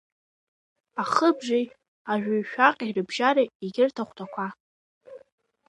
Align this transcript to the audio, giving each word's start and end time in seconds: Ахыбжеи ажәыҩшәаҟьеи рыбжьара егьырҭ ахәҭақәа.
Ахыбжеи 1.01 1.65
ажәыҩшәаҟьеи 2.11 2.95
рыбжьара 2.95 3.43
егьырҭ 3.63 3.97
ахәҭақәа. 4.03 4.47